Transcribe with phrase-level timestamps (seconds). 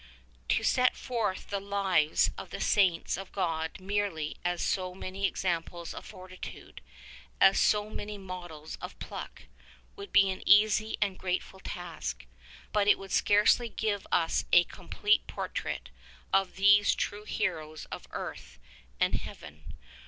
[0.49, 5.93] To set forth the lives of the Saints of God merely as so many examples
[5.93, 6.81] of fortitude,
[7.39, 9.43] as so many models of pluck,
[9.95, 12.25] would be an easy and a grateful task.
[12.73, 15.91] But it would scarcely give us a complete portrait
[16.33, 18.57] of these true heroes of earth
[18.99, 19.75] and heaven.